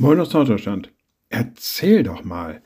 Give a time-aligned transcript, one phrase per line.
[0.00, 0.90] Moin aus Norddeutschland.
[1.28, 2.62] Erzähl doch mal.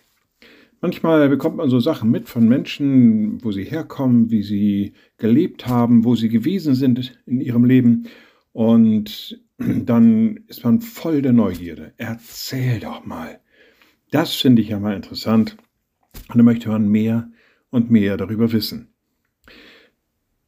[0.81, 6.05] Manchmal bekommt man so Sachen mit von Menschen, wo sie herkommen, wie sie gelebt haben,
[6.05, 8.07] wo sie gewesen sind in ihrem Leben.
[8.53, 11.93] Und dann ist man voll der Neugierde.
[11.97, 13.40] Erzähl doch mal.
[14.12, 15.57] Das finde ich ja mal interessant.
[16.29, 17.33] Und da möchte man mehr
[17.71, 18.94] und mehr darüber wissen.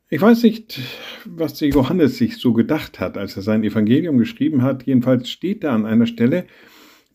[0.08, 0.80] Ich weiß nicht,
[1.24, 4.84] was der Johannes sich so gedacht hat, als er sein Evangelium geschrieben hat.
[4.84, 6.46] Jedenfalls steht da an einer Stelle,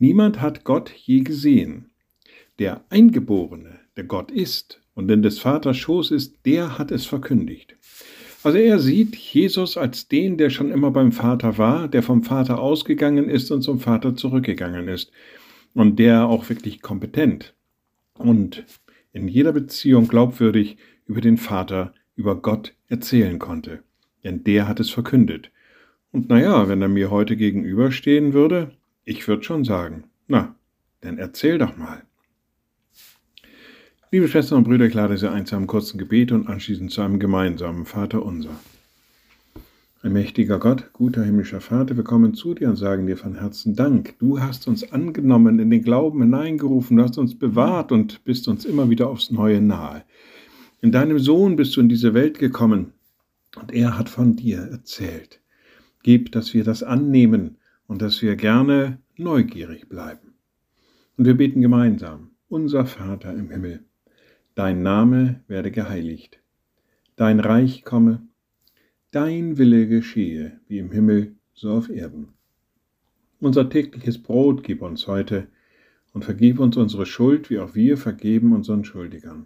[0.01, 1.91] Niemand hat Gott je gesehen.
[2.57, 7.75] Der Eingeborene, der Gott ist und in des Vaters Schoß ist, der hat es verkündigt.
[8.41, 12.59] Also er sieht Jesus als den, der schon immer beim Vater war, der vom Vater
[12.59, 15.11] ausgegangen ist und zum Vater zurückgegangen ist
[15.75, 17.53] und der auch wirklich kompetent
[18.15, 18.65] und
[19.13, 23.79] in jeder Beziehung glaubwürdig über den Vater, über Gott erzählen konnte.
[24.23, 25.49] Denn der hat es verkündet.
[26.11, 28.71] Und naja, wenn er mir heute gegenüberstehen würde,
[29.05, 30.55] ich würde schon sagen, na,
[31.01, 32.03] dann erzähl doch mal.
[34.11, 37.01] Liebe Schwestern und Brüder, ich lade Sie ein zu einem kurzen Gebet und anschließend zu
[37.01, 38.51] einem gemeinsamen Vater unser.
[40.03, 43.75] Ein mächtiger Gott, guter himmlischer Vater, wir kommen zu dir und sagen dir von Herzen
[43.75, 44.15] Dank.
[44.19, 48.65] Du hast uns angenommen, in den Glauben hineingerufen, du hast uns bewahrt und bist uns
[48.65, 50.03] immer wieder aufs Neue nahe.
[50.83, 52.93] In deinem Sohn bist du in diese Welt gekommen
[53.55, 55.39] und er hat von dir erzählt.
[56.01, 60.33] Gib, dass wir das annehmen und dass wir gerne neugierig bleiben.
[61.17, 63.83] Und wir beten gemeinsam, unser Vater im Himmel,
[64.55, 66.41] dein Name werde geheiligt,
[67.15, 68.23] dein Reich komme,
[69.11, 72.29] dein Wille geschehe, wie im Himmel, so auf Erden.
[73.39, 75.47] Unser tägliches Brot gib uns heute
[76.11, 79.45] und vergib uns unsere Schuld, wie auch wir vergeben unseren Schuldigern.